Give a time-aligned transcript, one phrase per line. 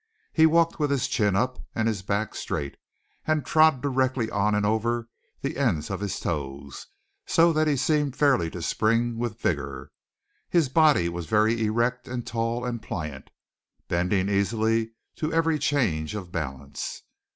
[0.33, 2.75] He walked with his chin up and his back straight,
[3.27, 5.07] and trod directly on and over
[5.41, 6.87] the ends of his toes
[7.27, 9.91] so that he seemed fairly to spring with vigour.
[10.49, 13.29] His body was very erect and tall and pliant,
[13.89, 17.03] bending easily to every change of balance.